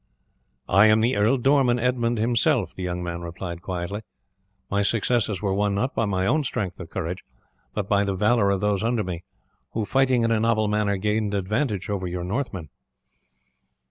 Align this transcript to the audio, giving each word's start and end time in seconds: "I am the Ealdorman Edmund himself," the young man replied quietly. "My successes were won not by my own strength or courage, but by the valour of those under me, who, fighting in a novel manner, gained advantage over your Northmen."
"I 0.67 0.87
am 0.87 1.01
the 1.01 1.13
Ealdorman 1.13 1.79
Edmund 1.79 2.17
himself," 2.17 2.73
the 2.73 2.81
young 2.81 3.03
man 3.03 3.21
replied 3.21 3.61
quietly. 3.61 4.01
"My 4.71 4.81
successes 4.81 5.43
were 5.43 5.53
won 5.53 5.75
not 5.75 5.93
by 5.93 6.05
my 6.05 6.25
own 6.25 6.43
strength 6.43 6.81
or 6.81 6.87
courage, 6.87 7.23
but 7.75 7.87
by 7.87 8.03
the 8.03 8.15
valour 8.15 8.49
of 8.49 8.61
those 8.61 8.81
under 8.81 9.03
me, 9.03 9.21
who, 9.73 9.85
fighting 9.85 10.23
in 10.23 10.31
a 10.31 10.39
novel 10.39 10.67
manner, 10.67 10.97
gained 10.97 11.35
advantage 11.35 11.87
over 11.87 12.07
your 12.07 12.23
Northmen." 12.23 12.69